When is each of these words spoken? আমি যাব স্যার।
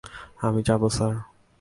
আমি 0.41 0.61
যাব 0.67 0.81
স্যার। 0.89 1.13